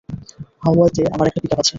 হাওয়াইতে 0.63 1.01
আমার 1.13 1.27
একটা 1.27 1.41
পিকআপ 1.43 1.59
আছে। 1.59 1.69